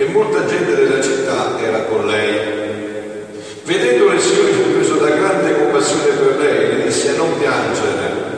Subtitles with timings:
[0.00, 2.38] e molta gente della città era con lei.
[3.64, 8.28] Vedendo il Signore fu preso da grande compassione per lei e le disse non piangere.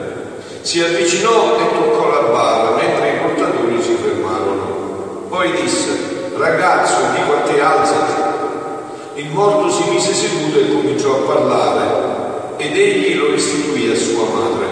[0.62, 5.26] Si avvicinò e toccò la bara mentre i portatori si fermarono.
[5.28, 5.90] Poi disse,
[6.36, 8.22] ragazzo, dico a te alzati.
[9.14, 14.24] Il morto si mise seduto e cominciò a parlare ed egli lo restituì a sua
[14.24, 14.66] madre.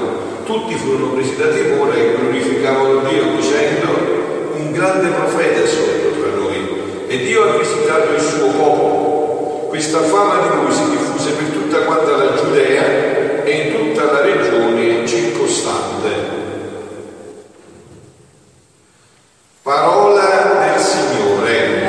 [0.44, 3.86] Tutti furono presi da timore e glorificavano Dio dicendo,
[4.56, 6.00] un grande profeta sono
[7.11, 9.66] e Dio ha visitato il suo popolo.
[9.66, 14.20] Questa fama di lui si diffuse per tutta quanta la Giudea e in tutta la
[14.20, 16.08] regione circostante.
[19.61, 21.88] Parola del Signore.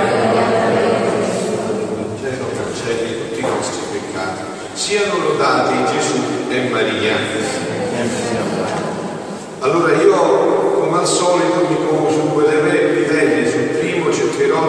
[2.19, 4.41] Cielo cancelli tutti i nostri peccati.
[4.73, 7.15] Siano lodati Gesù e Maria.
[9.59, 11.50] Allora io, come al solito,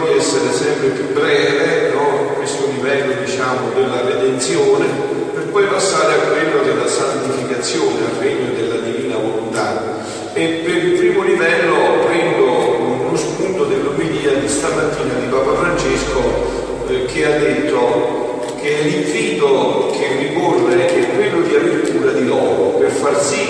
[0.01, 2.35] di essere sempre più breve, no?
[2.37, 4.87] questo livello diciamo della redenzione,
[5.35, 10.01] per poi passare a quello della santificazione, al regno della divina volontà.
[10.33, 12.45] E per il primo livello prendo
[13.07, 20.17] uno spunto dell'omelia di stamattina di Papa Francesco eh, che ha detto che l'invito che
[20.17, 23.47] ricorre è quello di aver cura di loro per far sì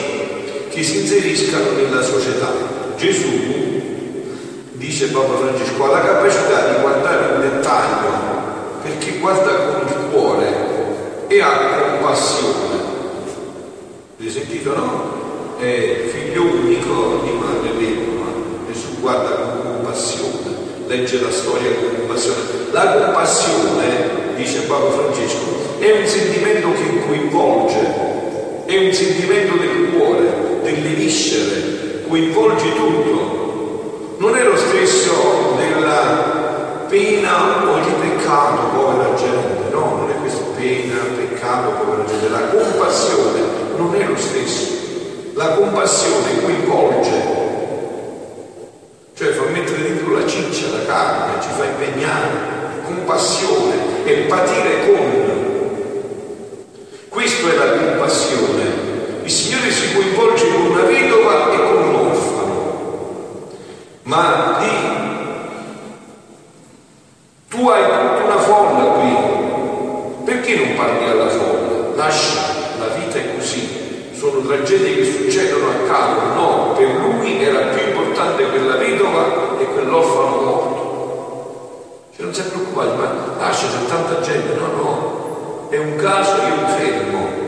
[0.71, 2.53] che si inseriscano nella società.
[2.97, 3.72] Gesù,
[4.93, 8.11] dice Papa Francesco, ha la capacità di guardare un dettaglio
[8.83, 12.77] perché guarda con il cuore e ha compassione.
[14.19, 15.57] Avete sentito no?
[15.59, 18.33] È figlio unico di madre vedova
[18.71, 22.41] Gesù guarda con compassione, legge la storia con compassione.
[22.73, 30.61] La compassione, dice Papa Francesco, è un sentimento che coinvolge, è un sentimento del cuore,
[30.63, 33.42] delle viscere, coinvolge tutto.
[34.73, 42.09] Stesso della pena o di peccato, povera gente, no, non è questo pena, peccato, povera
[42.09, 43.41] gente, la compassione
[43.77, 44.73] non è lo stesso.
[45.35, 47.23] La compassione coinvolge,
[49.15, 52.29] cioè fa mettere dentro la ciccia, la carne, ci fa impegnare,
[52.85, 55.23] compassione, empatire con.
[57.11, 58.63] Questo è la compassione.
[59.23, 62.43] Il Signore si coinvolge con una vedova e con un orfano,
[64.05, 65.01] ma di
[67.49, 71.95] tu hai tutta una folla qui, perché non parli alla folla?
[71.97, 72.41] Lascia,
[72.79, 77.89] la vita è così, sono tragedie che succedono a caso, no, per lui era più
[77.89, 82.11] importante quella vedova e quell'orfano morto.
[82.17, 86.37] Cioè non si è preoccupato, ma lascia, c'è tanta gente, no, no, è un caso,
[86.43, 87.41] io mi fermo.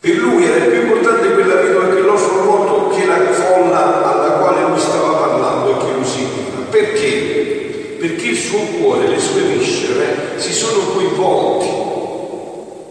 [0.00, 4.68] Per lui era più importante quella vedova e quell'orfano morto che la folla alla quale
[4.68, 6.62] lui stava parlando e che lo seguiva.
[6.68, 7.96] Perché?
[8.00, 11.92] Perché il suo cuore, le sue viscere si sono coinvolti.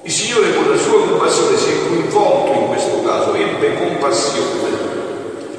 [0.04, 4.82] Il Signore con la sua compassione si è coinvolto in questo caso, ebbe compassione.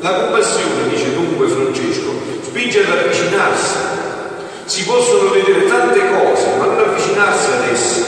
[0.01, 2.11] La compassione, dice dunque Francesco,
[2.43, 3.77] spinge ad avvicinarsi.
[4.67, 8.05] Si possono vedere tante cose, ma non avvicinarsi ad esse.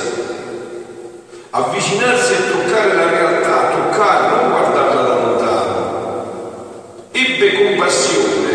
[1.51, 7.09] Avvicinarsi e toccare la realtà, toccare, non guardarla da lontano.
[7.13, 8.53] Ebbe compassione,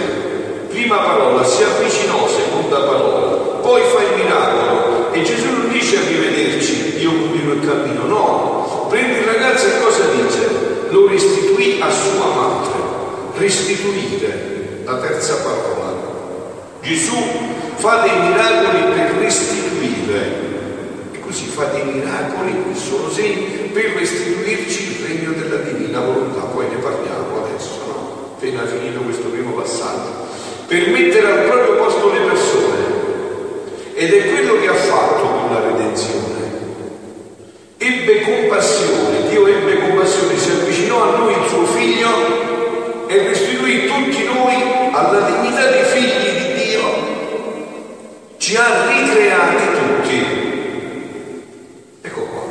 [0.69, 5.11] prima parola, si avvicinò, seconda parola, poi fa il miracolo.
[5.11, 8.87] E Gesù non dice arrivederci, io continuo il cammino, no.
[8.89, 10.87] Prende il ragazzo e cosa dice?
[10.89, 12.79] Lo restituì a sua madre.
[13.37, 16.09] Restituire, la terza parola.
[16.81, 17.15] Gesù
[17.81, 20.49] fa dei miracoli per restituire.
[21.13, 26.41] E così fa dei miracoli che sono segni per restituirci il regno della divina volontà.
[26.41, 28.35] Poi ne parliamo adesso, no?
[28.35, 30.29] Appena finito questo primo passaggio.
[30.67, 32.99] Per mettere al proprio posto le persone.
[33.95, 36.39] Ed è quello che ha fatto con la redenzione.
[37.77, 44.23] Ebbe compassione, Dio ebbe compassione, si avvicinò a noi il suo figlio e restituì tutti
[44.25, 44.53] noi
[44.91, 46.20] alla dignità di figli.
[48.51, 50.19] Ci ha ricreati tutti.
[52.01, 52.41] Ecco qua,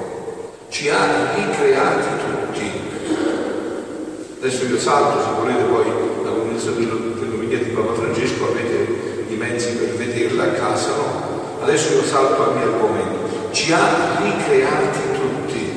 [0.71, 2.71] ci ha ricreati tutti.
[4.39, 5.85] Adesso io salto, se volete poi
[6.25, 11.61] la condizione dell'omelia di Papa Francesco avete i mezzi per vederla a casa, no?
[11.61, 13.51] Adesso io salto al mio argomento.
[13.51, 15.71] Ci ha ricreati tutti.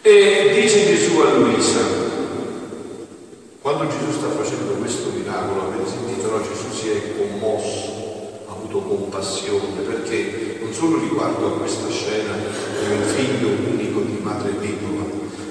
[0.00, 1.80] E dice Gesù a Luisa,
[3.60, 6.40] quando Gesù sta facendo questo miracolo, avete sentito, no?
[6.40, 7.81] Gesù si è commosso,
[8.72, 14.18] ha avuto compassione, perché non solo riguardo a questa scena di un figlio unico di
[14.22, 15.04] madre vedova,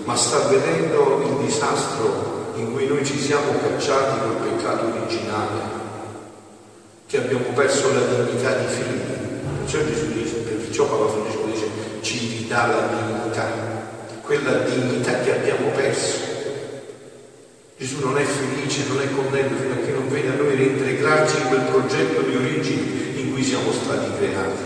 [0.05, 5.79] ma sta vedendo il disastro in cui noi ci siamo cacciati col peccato originale,
[7.07, 9.19] che abbiamo perso la dignità di figli.
[9.59, 11.65] Perciò Gesù dice, perciò Papa Francesco dice,
[12.01, 13.47] ci ridà la dignità,
[14.21, 16.29] quella dignità che abbiamo perso.
[17.77, 21.37] Gesù non è felice, non è contento fino a che non vede a noi reintegrarci
[21.37, 23.10] in quel progetto di origine in
[23.41, 24.61] cui siamo stati creati.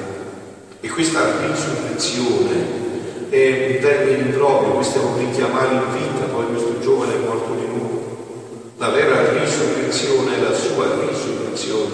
[0.82, 2.84] E questa risurrezione
[3.30, 7.54] è un termine improprio, questo è un richiamare in vita, poi questo giovane è morto
[7.54, 8.74] di nuovo.
[8.78, 11.94] La vera risurrezione è la sua risurrezione.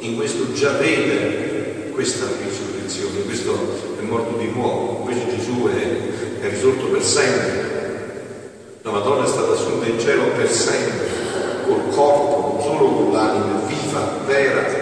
[0.00, 3.52] In questo già vede questa risurrezione, questo
[3.98, 7.68] è morto di nuovo, invece Gesù è, è risorto per sempre.
[8.82, 11.08] La Madonna è stata assunta in cielo per sempre,
[11.66, 14.80] col corpo, non solo con l'anima viva, vera,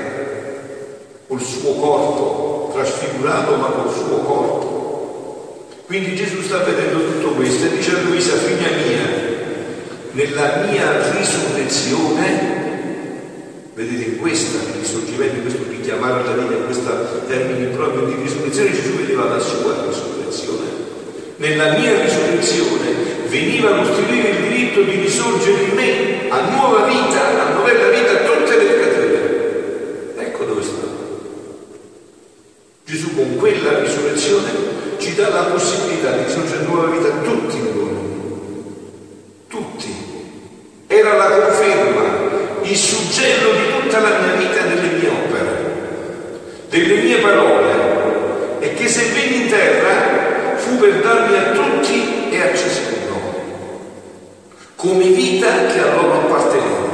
[1.29, 1.75] col suo
[3.19, 5.67] corpo, trasfigurato ma col suo corpo.
[5.87, 9.27] Quindi Gesù sta vedendo tutto questo e dice a Luisa, figlia mia,
[10.13, 12.57] nella mia risurrezione,
[13.75, 18.73] vedete in questa risorgimento, in questo richiamare alla vita, in questo termine proprio di risurrezione,
[18.73, 20.67] Gesù vedeva la sua risurrezione.
[21.37, 27.47] Nella mia risurrezione veniva a costruire il diritto di risorgere in me a nuova vita,
[27.47, 30.15] a novella vita a tutte le creature.
[30.19, 30.87] Ecco dove sta.
[32.85, 33.81] Gesù con quella
[34.19, 37.97] risurrezione ci dà la possibilità di sorgere nuova vita a tutti noi.
[39.47, 39.95] Tutti.
[40.89, 42.03] Era la conferma,
[42.63, 48.89] il suggello di tutta la mia vita delle mie opere, delle mie parole, e che
[48.89, 53.21] se venne in terra fu per darmi a tutti e a ciascuno,
[54.75, 56.87] come vita che a loro apparteneva.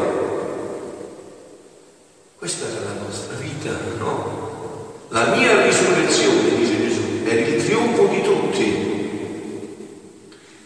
[2.36, 4.42] Questa era la nostra vita, no?
[5.08, 6.74] La mia risurrezione, dice
[7.24, 8.92] era il trionfo di tutti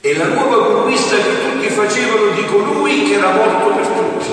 [0.01, 4.31] e la nuova conquista che tutti facevano di colui che era morto per tutti,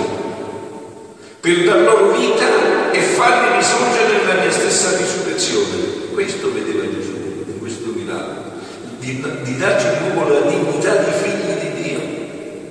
[1.39, 6.13] per dar loro vita e farli risorgere nella mia stessa risurrezione.
[6.13, 7.13] Questo vedeva Gesù
[7.47, 8.53] in questo miracolo,
[8.99, 11.99] di, di darci di nuovo la dignità di figli di Dio,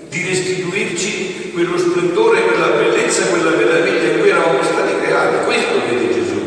[0.09, 5.45] di restituirci quello splendore, quella bellezza, quella meraviglia in cui eravamo stati creati.
[5.45, 6.43] Questo vede Gesù.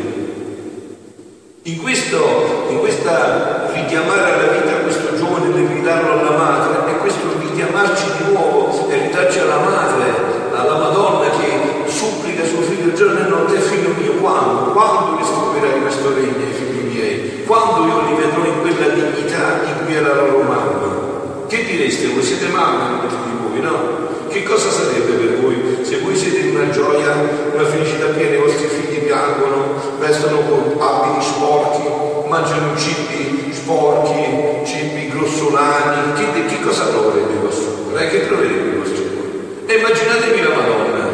[1.64, 4.77] In, questo, in questa richiamare alla vita
[5.18, 10.06] giovane nel ridarlo alla madre, è questo richiamarci di nuovo e ridarci alla madre,
[10.54, 14.72] alla Madonna che supplica suo figlio giorno e notte, figlio mio, quando?
[14.72, 17.44] Quando restituirai questo regno ai figli miei?
[17.46, 21.46] Quando io li vedrò in quella dignità in cui era la loro mamma?
[21.48, 22.24] Che direste voi?
[22.24, 24.06] Siete mamme molti di voi, no?
[24.28, 27.16] Che cosa sarebbe per voi se voi siete in una gioia,
[27.54, 35.10] una felicità piena, i vostri figli piangono, vestono con abiti sporchi, mangiano cibi sporchi, cibi
[35.10, 36.14] grossolani?
[36.14, 38.06] Che, che cosa troverebbe il vostro cuore?
[38.06, 39.18] Eh, che troverebbe il vostro cuore?
[39.66, 41.08] E immaginatevi la Madonna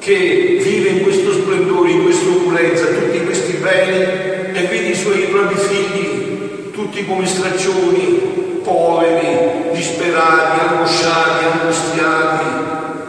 [0.00, 3.98] che vive in questo splendore, in questa opulenza, tutti questi beni
[4.52, 12.44] e vede i suoi propri figli tutti come straccioni, poveri, disperati, angosciati, angustiati,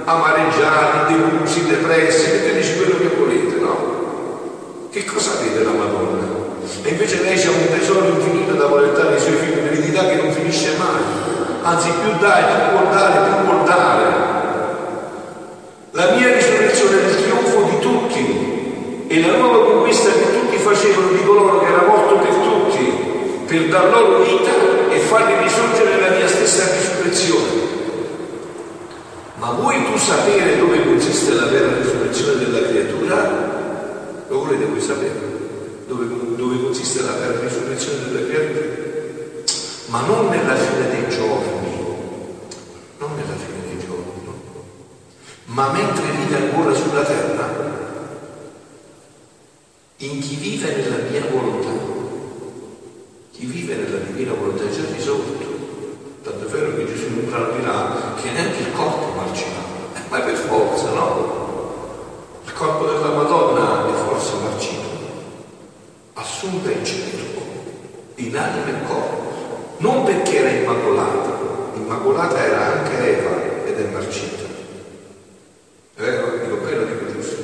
[0.03, 4.89] amareggiati, delusi, depressi, metteteci quello che volete, no?
[5.01, 6.27] Che cosa vede la Madonna?
[6.83, 10.31] E invece lei c'è un tesoro infinito da dare ai suoi figli, un'eredità che non
[10.31, 11.01] finisce mai.
[11.63, 14.05] Anzi, più dai, più vuol dare, più vuol dare.
[15.89, 21.07] La mia risurrezione è il trionfo di tutti e la nuova conquista che tutti facevano
[21.13, 24.51] di coloro che era morto per tutti per dar loro vita
[24.91, 27.69] e farli risorgere nella mia stessa risurrezione.
[29.37, 33.50] Ma vuoi tu sapere dove consiste la vera risurrezione della creatura?
[34.31, 35.19] Lo volete voi sapere?
[35.87, 36.07] Dove,
[36.37, 38.65] dove consiste la risurrezione della creatura?
[39.87, 41.85] Ma non nella fine dei giorni,
[42.97, 44.33] non nella fine dei giorni, no?
[45.47, 47.49] ma mentre vive ancora sulla terra,
[49.97, 51.99] in chi vive nella mia volontà
[53.31, 55.49] chi vive nella divina volontà è già risolto.
[56.23, 59.59] Tanto è vero che Gesù non dirà che neanche il corpo marcirà,
[59.95, 61.41] eh, ma per forza, no?
[62.45, 64.89] Il corpo della Madonna è forse marcito,
[66.13, 67.41] assunta in cielo,
[68.15, 71.37] in anima e corpo, non perché era immacolata,
[71.75, 74.43] immacolata era anche Eva ed è marcita.
[75.95, 76.37] È vero?
[76.43, 77.43] Dico bello, dico giusto.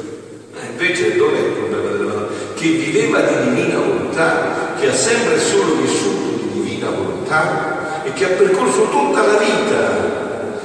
[0.59, 2.27] Eh, invece dov'è il problema della Madonna?
[2.55, 8.13] Che viveva di divina volontà, che ha sempre e solo vissuto di divina volontà e
[8.13, 10.15] che ha percorso tutta la vita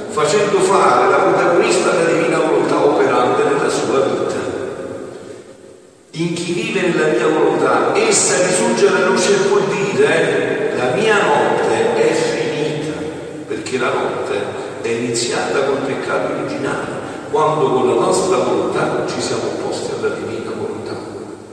[0.09, 4.41] facendo fare la protagonista della divina volontà operante nella sua vita.
[6.11, 10.93] In chi vive nella mia volontà, essa risorge alla luce e può dire eh, la
[10.93, 12.99] mia notte è finita,
[13.73, 14.35] perché la notte
[14.81, 17.01] è iniziata col peccato originale,
[17.31, 20.95] quando con la nostra volontà ci siamo opposti alla divina volontà.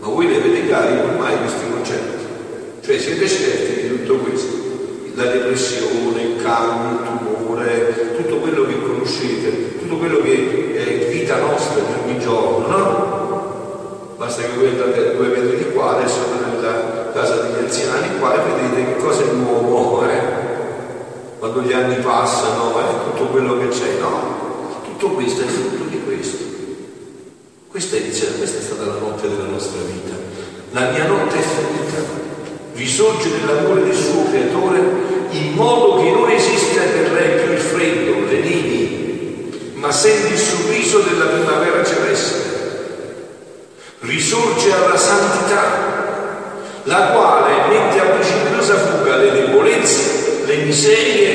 [0.00, 2.24] Ma voi ne avete cari ormai questi concetti?
[2.82, 4.58] Cioè siete certi di tutto questo?
[5.14, 11.36] la depressione, il cancro, il tumore, tutto quello che conoscete, tutto quello che è vita
[11.36, 14.14] nostra di ogni giorno, no?
[14.16, 18.34] Basta che voi andate a due metri di qua, adesso nella casa degli anziani qua
[18.34, 20.40] e vedete che cosa è nuovo, eh?
[21.40, 23.12] Quando gli anni passano, eh?
[23.12, 24.82] tutto quello che c'è, no?
[24.82, 26.44] Tutto questo è frutto di questo.
[27.68, 30.16] Questa è, questa è stata la notte della nostra vita.
[30.72, 32.28] La mia notte è finita
[32.74, 34.80] risorge nell'amore del suo creatore
[35.30, 40.38] in modo che non esista per lei più il freddo, le nevi, ma sente il
[40.38, 42.48] sorriso della primavera celeste.
[44.00, 51.29] Risorge alla santità, la quale mette a precipitosa fuga le debolezze, le miserie,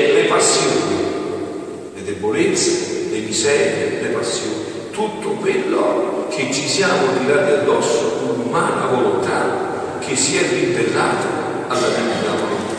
[2.15, 4.63] debolezze, le miserie, le passioni.
[4.91, 11.27] Tutto quello che ci siamo tirati addosso con umana volontà che si è ribellato
[11.67, 12.73] alla divina volontà.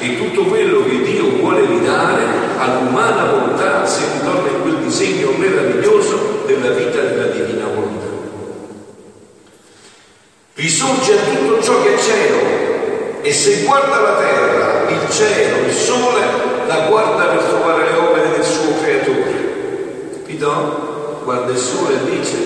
[0.00, 2.22] E tutto quello che Dio vuole ridare
[2.58, 8.12] all'umana volontà se ritorna in quel disegno meraviglioso della vita della divina volontà.
[10.54, 15.72] Risorge a tutto ciò che è cielo e se guarda la terra, il cielo, il
[15.72, 16.20] sole,
[16.66, 18.13] la guarda per trovare le opere
[18.80, 20.12] creatore.
[20.16, 21.20] Capito?
[21.24, 22.36] Guarda il sole e dice,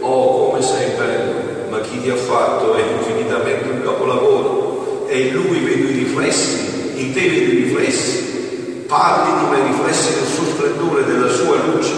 [0.00, 5.34] oh come sei bello, ma chi ti ha fatto è infinitamente un capolavoro e in
[5.34, 10.44] lui vedo i riflessi, in te vedo i riflessi, parli di me riflessi del suo
[10.44, 11.92] splendore, della sua luce.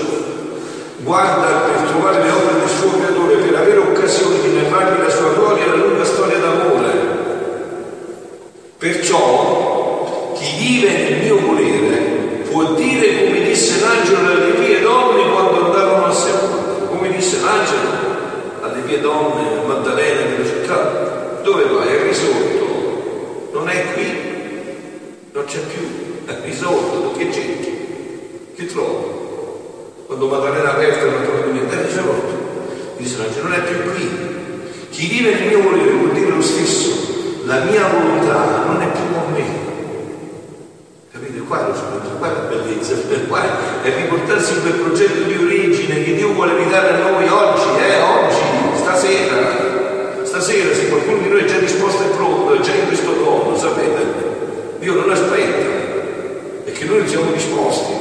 [0.99, 5.32] Guarda per trovare le opere del suo creatore, per avere occasione di narrargli la sua
[5.32, 7.16] gloria e la lunga storia d'amore.
[8.76, 11.99] Perciò chi vive nel mio volere
[12.50, 18.06] può dire come disse l'angelo alle mie donne quando andarono a sepolcro, come disse l'angelo
[18.62, 21.88] alle mie donne, Maddalena della città, dove vai?
[21.88, 24.12] È risorto, non è qui,
[25.32, 27.76] non c'è più, è risorto, che cerchi?
[28.54, 29.16] Che trovi?
[30.06, 32.47] Quando Maddalena aperta non trovi niente, è risorto.
[32.97, 34.11] Dice l'angelo, non è più qui.
[34.90, 39.12] Chi vive nel mio volere vuol dire lo stesso, la mia volontà non è più
[39.12, 39.66] con me.
[41.38, 41.47] Capite?
[41.47, 42.95] Qua è lo spunto, qua è la bellezza,
[43.28, 47.68] qua è riportarsi in quel progetto di origine che Dio vuole ridare a noi oggi,
[47.78, 52.75] eh, oggi stasera, stasera se qualcuno di noi è già disposto e pronto, è già
[52.75, 55.87] in questo modo, sapete, Dio non aspetta,
[56.73, 57.92] che noi siamo disposti.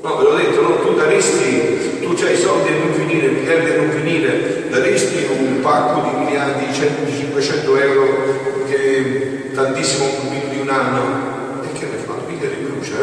[0.00, 3.70] No, ve l'ho detto, no, tu daresti, tu hai i soldi a non finire, miliardi
[3.70, 10.68] a non finire, daresti un pacco di miliardi, 500 euro, che tantissimo un di un
[10.68, 12.14] anno, e che ne fa?
[12.28, 12.96] Mica li brucia,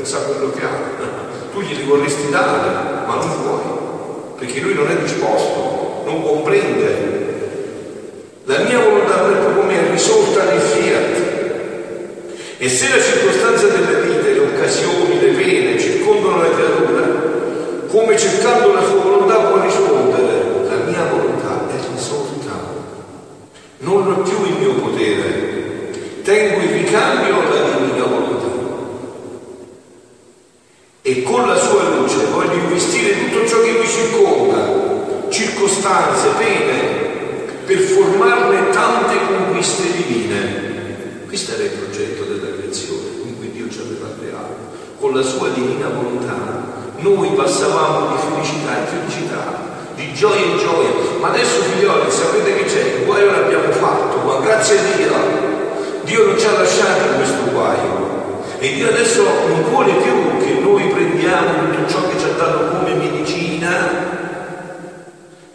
[0.00, 0.02] eh?
[0.02, 1.52] non sa quello che ha.
[1.52, 5.80] Tu glieli vorresti dare, ma non puoi, perché lui non è disposto
[6.10, 7.18] non comprende.
[8.44, 11.28] La mia volontà per proprio me è risolta nel fiat.
[12.58, 17.06] E se la circostanza della vita, le occasioni, le pene circondano la creatura,
[17.88, 22.52] come cercando la sua volontà può rispondere, la mia volontà è risolta,
[23.78, 25.90] non ho più il mio potere,
[26.22, 28.48] tengo in ricambio la divina volontà.
[31.02, 34.80] E con la sua luce voglio investire tutto ciò che mi circonda
[35.30, 41.26] circostanze, pene, per formarne tante conquiste divine.
[41.26, 44.56] Questo era il progetto della creazione in cui Dio ci aveva creato.
[44.98, 50.90] Con la sua divina volontà noi passavamo di felicità in felicità, di gioia in gioia.
[51.20, 52.98] Ma adesso figlioli, sapete che c'è?
[52.98, 55.12] Il guaio l'abbiamo fatto, ma grazie a Dio,
[56.02, 58.08] Dio non ci ha lasciati in questo guaio.
[58.58, 62.78] E Dio adesso non vuole più che noi prendiamo tutto ciò che ci ha dato
[62.78, 63.68] come medicina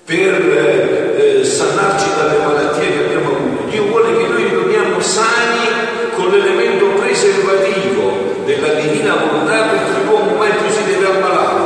[0.06, 3.64] per eh, sanarci dalle malattie che abbiamo avuto.
[3.72, 5.66] Dio vuole che noi ritorniamo sani
[6.16, 11.64] con l'elemento preservativo della divina volontà perché l'uomo mai più si deve ammalare.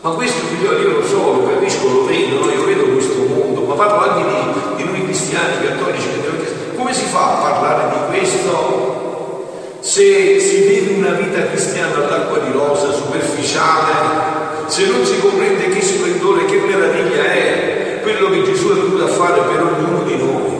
[0.00, 2.50] Ma questo figlio io lo so, lo capisco, lo vedo, no?
[2.50, 6.08] io vedo questo mondo, ma parlo anche di, di noi cristiani, cattolici,
[6.74, 9.02] come si fa a parlare di questo
[9.82, 15.82] se si vive una vita cristiana all'acqua di rosa, superficiale, se non si comprende che
[15.82, 20.52] splendore, che meraviglia è quello che Gesù è venuto a fare per ognuno di noi,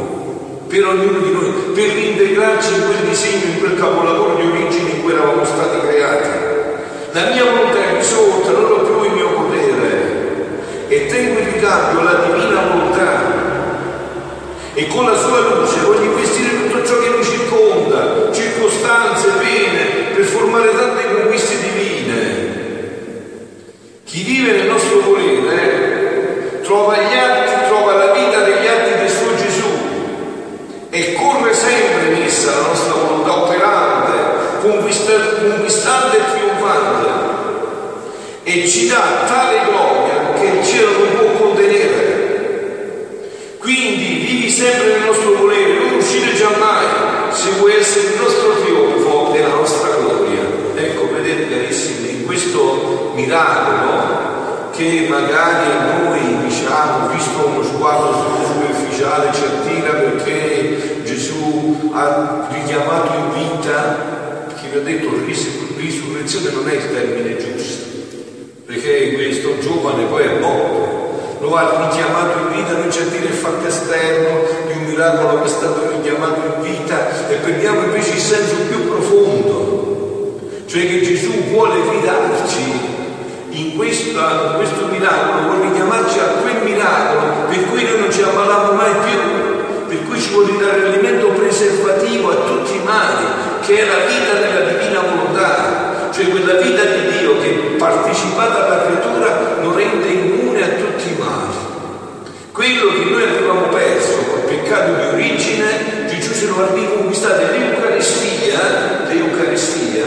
[0.67, 1.97] per ognuno di noi, per
[2.71, 6.51] in quel disegno, in quel capolavoro di origine in cui eravamo stati creati.
[7.13, 10.21] La mia volontà è risolta, non ho più il mio potere
[10.89, 13.21] e tengo in ricambio la divina volontà
[14.73, 20.25] e con la sua luce voglio investire tutto ciò che mi circonda, circostanze, pene, per
[20.25, 22.61] formare tante conquiste divine.
[24.05, 29.37] Chi vive nel nostro volere trova gli atti, trova la vita degli atti del suo
[29.37, 29.71] Gesù
[30.89, 32.93] e corre sempre in essa la nostra
[36.33, 37.09] trionfante
[38.45, 42.21] e ci dà tale gloria che il cielo non può contenere.
[43.59, 46.87] Quindi vivi sempre nel nostro volere, non uscire giammai
[47.31, 50.41] se vuoi essere il nostro trionfo e la nostra gloria.
[50.75, 59.33] Ecco, vedete carissimi, in questo miracolo che magari a noi, diciamo, visto uno sguardo superficiale,
[59.33, 65.09] ci attira perché Gesù ha richiamato in vita, perché vi ho detto
[65.83, 67.85] risurrezione non è il termine giusto,
[68.65, 73.35] perché questo giovane poi è morto, lo ha richiamato in vita, noi ci attira il
[73.35, 78.21] fatto esterno di un miracolo che è stato richiamato in vita e perdiamo invece il
[78.21, 82.91] senso più profondo, cioè che Gesù vuole fidarci
[83.51, 88.73] in, questa, questo miracolo, vuole richiamarci a quel miracolo per cui noi non ci ammalavamo
[88.75, 93.25] mai più, per cui ci vuole dare l'alimento preservativo a tutti i mali,
[93.63, 98.85] che è la vita della divina volontà, cioè quella vita di Dio che partecipata alla
[98.85, 101.71] creatura lo rende immune a tutti i mali.
[102.53, 109.07] Quello che noi avevamo perso col peccato di origine, Gesù se lo ha riconquistato l'Eucaristia,
[109.09, 110.05] l'Eucaristia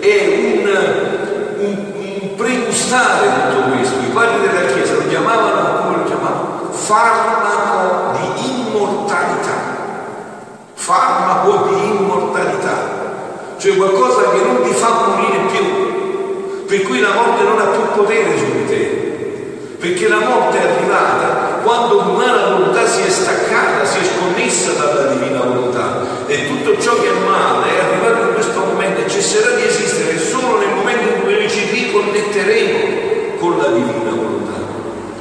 [0.00, 3.98] è un, un pregustare tutto questo.
[4.00, 6.70] I padri della Chiesa lo chiamavano, come lo chiamavano?
[6.72, 9.76] Farmaco di immortalità.
[10.74, 12.96] Farmaco di immortalità.
[13.58, 15.77] Cioè qualcosa che non ti fa morire più,
[16.68, 19.06] per cui la morte non ha più potere su di te.
[19.78, 25.12] Perché la morte è arrivata quando l'umana volontà si è staccata, si è sconnessa dalla
[25.12, 29.54] divina volontà e tutto ciò che è male è arrivato in questo momento e cesserà
[29.54, 34.58] di esistere solo nel momento in cui noi ci riconnetteremo con la divina volontà.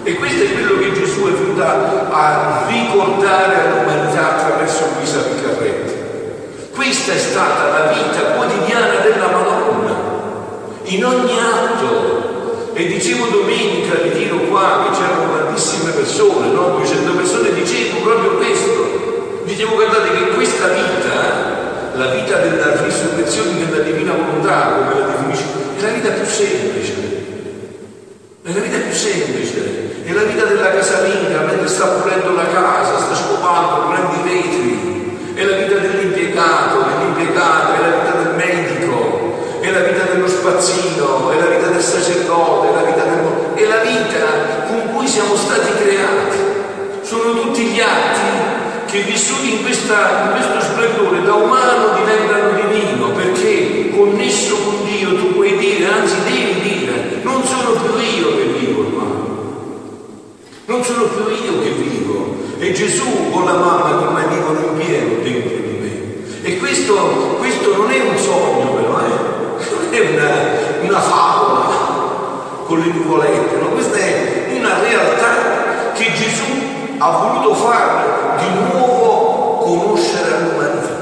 [0.03, 5.93] E questo è quello che Gesù è venuto a ricordare all'umanità attraverso Luisa Piccarretti.
[6.75, 9.86] Questa è stata la vita quotidiana della Madonna,
[10.87, 12.71] in ogni atto.
[12.73, 16.77] E dicevo domenica, di tiro qua, che c'erano tantissime persone, no?
[16.77, 19.41] 200 persone, dicevo proprio questo.
[19.45, 25.65] Dicevo, guardate che questa vita, la vita della risurrezione della divina volontà, come la definisce
[25.77, 26.93] è la vita più semplice,
[28.43, 32.26] è la vita più semplice, è la vita della casalinga mentre sta pulendo
[40.57, 43.53] spazzino, è la vita del sacerdote, è la vita, del...
[43.53, 46.37] è la vita con cui siamo stati creati.
[47.01, 53.11] Sono tutti gli atti che vissuti in, questa, in questo splendore da umano diventano divino,
[53.11, 58.43] perché connesso con Dio tu puoi dire, anzi devi dire, non sono più io che
[58.59, 59.05] vivo qua,
[60.65, 64.77] non sono più io che vivo, è Gesù con la mamma che mi vivono in
[64.77, 66.49] pieno dentro di me.
[66.49, 67.26] E questo,
[70.87, 71.65] una, favola
[72.65, 73.67] con le nuvolette, no?
[73.69, 76.43] questa è una realtà che Gesù
[76.97, 80.95] ha voluto far di nuovo conoscere all'umanità.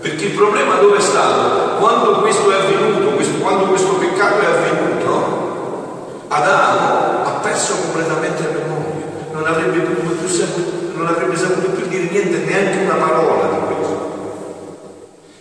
[0.00, 1.78] Perché il problema dove è stato?
[1.78, 8.58] Quando questo è avvenuto, questo, quando questo peccato è avvenuto, Adamo ha perso completamente la
[8.58, 13.74] memoria, non avrebbe, più saputo, non avrebbe saputo più dire niente, neanche una parola di
[13.74, 14.14] questo.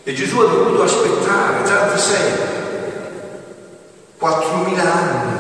[0.03, 2.44] E Gesù ha dovuto aspettare tanti secoli,
[4.25, 5.37] 4.000 anni,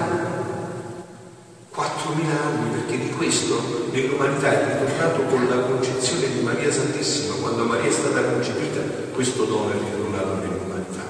[1.73, 7.63] 4.000 anni, perché di questo nell'umanità è ritornato con la concezione di Maria Santissima, quando
[7.63, 8.81] Maria è stata concepita,
[9.15, 11.01] questo dono è ritornato nell'umanità.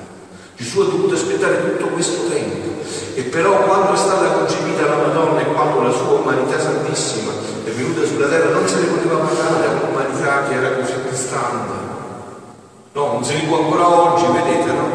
[0.56, 2.80] Gesù ha dovuto aspettare tutto questo tempo
[3.14, 7.34] e però quando è stata concepita la Madonna e quando la sua umanità santissima
[7.66, 11.74] è venuta sulla terra non se ne poteva parlare a un'umanità che era così distante.
[12.94, 14.95] No, non se ne può ancora oggi, vedete, no?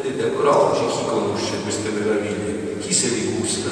[0.00, 2.78] Vedete, ancora oggi chi conosce queste meraviglie?
[2.78, 3.68] Chi se le gusta?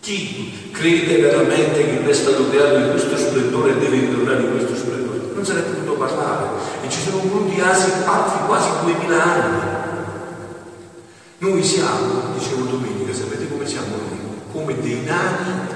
[0.00, 4.76] Chi crede veramente che è stato creato in questo splendore e deve ritornare in questo
[4.76, 5.20] splendore?
[5.32, 6.48] Non se ne è potuto parlare.
[6.82, 9.60] E ci sono voluti altri quasi duemila anni.
[11.38, 14.18] Noi siamo, dicevo domenica, sapete come siamo noi?
[14.52, 15.66] Come dei nani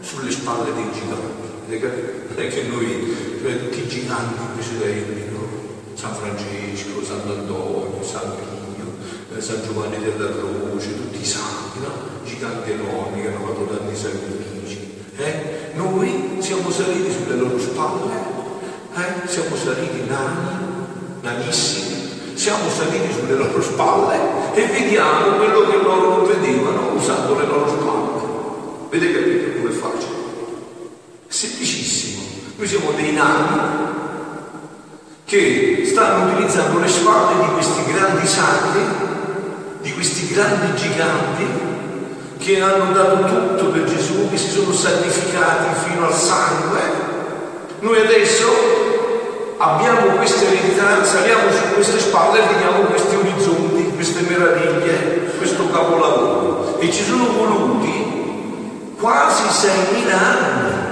[0.00, 1.40] sulle spalle dei giganti.
[1.68, 5.31] Non è che noi, cioè tutti i giganti precedenti, no?
[6.02, 8.90] San Francesco, Sant'Antonio, San Pino,
[9.36, 11.92] eh, San Giovanni della Croce, tutti i santi, no?
[12.24, 15.04] giganti enormi che hanno fatto tanti sacrifici.
[15.14, 15.70] Eh?
[15.74, 18.14] Noi siamo saliti sulle loro spalle,
[18.96, 19.28] eh?
[19.28, 20.48] siamo saliti nani,
[21.20, 24.18] nanissimi, siamo saliti sulle loro spalle
[24.54, 28.88] e vediamo quello che loro non vedevano usando le loro spalle.
[28.90, 30.14] Vedete capite come è facile?
[31.28, 32.22] Semplicissimo.
[32.56, 33.91] Noi siamo dei nani
[35.32, 39.02] che stanno utilizzando le spalle di questi grandi santi
[40.32, 41.44] grandi giganti
[42.38, 46.80] che hanno dato tutto per Gesù, che si sono sacrificati fino al sangue.
[47.80, 48.48] Noi adesso
[49.58, 56.78] abbiamo questa eredità, saliamo su queste spalle e vediamo questi orizzonti, queste meraviglie, questo capolavoro.
[56.80, 60.91] E ci sono voluti quasi 6.000 anni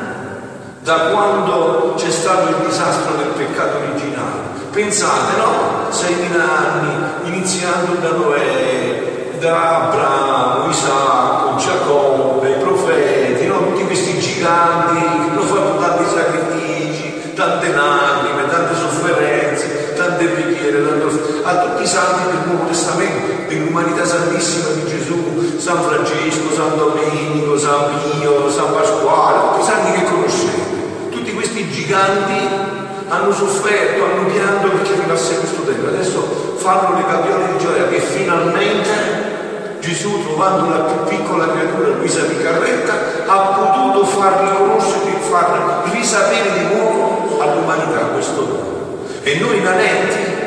[0.91, 4.59] da quando c'è stato il disastro del peccato originale.
[4.73, 5.89] Pensate, no?
[5.89, 13.59] 6.000 anni, iniziando da Noè, da Abramo, Isacco, Giacobbe, i profeti, no?
[13.69, 21.09] tutti questi giganti che hanno fatto tanti sacrifici, tante lacrime, tante sofferenze, tante preghiere, tanto...
[21.45, 27.57] a tutti i santi del Nuovo Testamento, dell'umanità santissima di Gesù, San Francesco, San Domenico,
[27.59, 32.39] San Pio, San Pasquale, tutti i santi che conoscete, tutti questi giganti
[33.09, 35.89] hanno sofferto, hanno pianto perché arrivasse questo tempo.
[35.89, 42.23] Adesso fanno le campioni di gioia che finalmente Gesù, trovando la più piccola creatura, Luisa
[42.23, 42.95] di Carretta,
[43.27, 49.07] ha potuto far riconoscere, far risapere di nuovo all'umanità questo dono.
[49.23, 50.39] E noi nanetti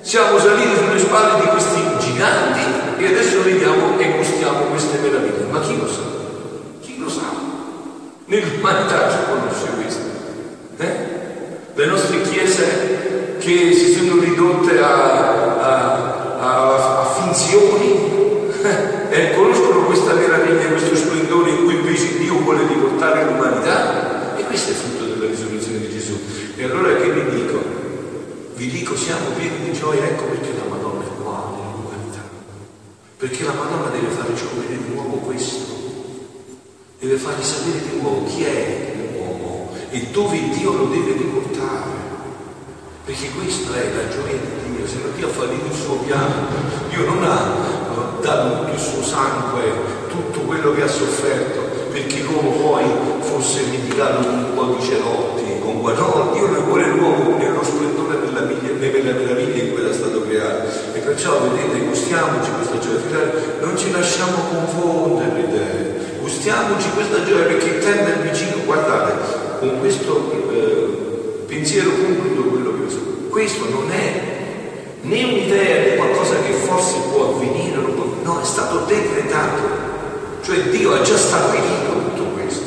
[0.00, 2.60] siamo saliti sulle spalle di questi giganti
[2.96, 5.46] e adesso vediamo e gustiamo queste meraviglie.
[5.50, 6.00] Ma chi lo sa?
[6.80, 7.20] Chi lo sa?
[8.24, 10.21] Nell'umanità si conosce questo.
[10.82, 11.12] Eh?
[11.74, 18.10] le nostre chiese che si sono ridotte a, a, a, a finzioni
[19.08, 24.70] e conoscono questa meraviglia, questo splendore in cui invece Dio vuole riportare l'umanità e questo
[24.70, 26.18] è frutto della risurrezione di Gesù.
[26.56, 27.62] E allora che vi dico?
[28.54, 32.20] Vi dico siamo pieni di gioia, ecco perché la Madonna è qua nell'umanità.
[33.16, 35.64] Perché la Madonna deve farci scoprire di nuovo questo,
[37.00, 38.81] deve fargli sapere di nuovo chi è
[39.92, 42.00] e dove Dio lo deve riportare.
[43.04, 46.46] Perché questa è la gioia di Dio, se no Dio ha fallito il suo piano,
[46.88, 49.62] Dio non ha dato tutto il suo sangue,
[50.08, 52.84] tutto quello che ha sofferto, perché l'uomo poi
[53.20, 58.40] fosse con un po' di cerotti, con no, Dio ne vuole l'uomo nello splendore della,
[58.40, 60.68] della meraviglia in cui era stato creato.
[60.94, 67.44] E perciò vedete, gustiamoci questa gioia, non ci lasciamo confondere le idee, gustiamoci questa gioia
[67.44, 69.12] perché il tempo è vicino, guardate,
[69.58, 73.28] con questo eh, pensiero concludo quello che ho detto.
[73.28, 74.20] Questo non è
[75.02, 79.90] né un'idea di qualcosa che forse può avvenire, può, no, è stato decretato.
[80.42, 82.64] Cioè Dio ha già stabilito tutto questo.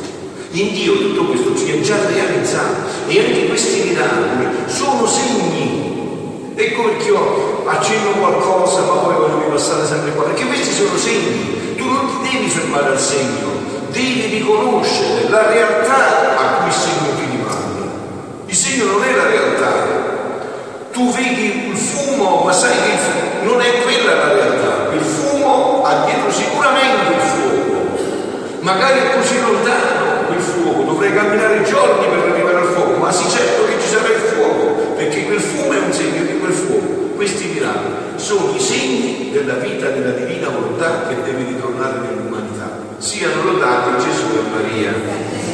[0.51, 6.53] In Dio tutto questo ci è già realizzato e anche questi miracoli sono segni.
[6.55, 11.75] Ecco perché io accenno qualcosa, ma poi voglio ripassare sempre qua, perché questi sono segni.
[11.75, 13.49] Tu non ti devi fermare al segno,
[13.91, 17.91] devi riconoscere la realtà a cui il segno ti rimanda.
[18.45, 20.03] Il segno non è la realtà.
[20.93, 24.93] Tu vedi il fumo, ma sai che non è quella la realtà.
[24.93, 27.73] Il fumo ha dietro sicuramente il fuoco.
[28.61, 33.29] Magari è così lontano quel fuoco, dovrei camminare giorni per arrivare al fuoco, ma sì
[33.29, 37.13] certo che ci sarà il fuoco, perché quel fumo è un segno di quel fuoco.
[37.15, 42.79] Questi miracoli sono i segni della vita della divina volontà che deve ritornare nell'umanità.
[42.97, 45.44] Siano lodati Gesù e Maria.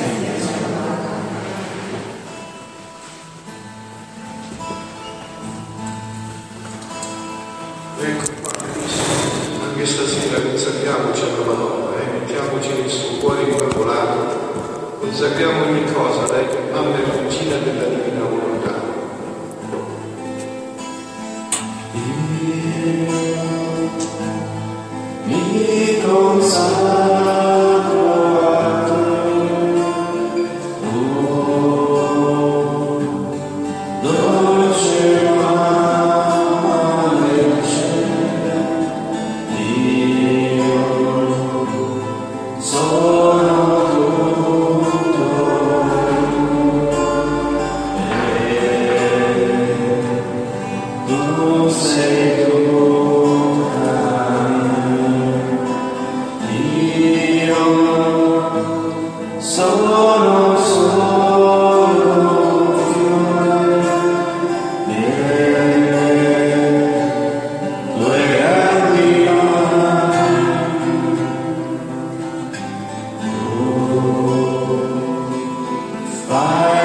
[26.72, 27.11] Senhor.
[76.44, 76.81] I